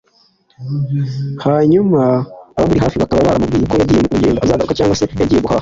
[1.45, 2.01] hanyuma
[2.55, 5.49] abamuri hafi bakaba baramubwiye ko yagiye mu rugendo azagaruka cyangwa se yagiye guhaha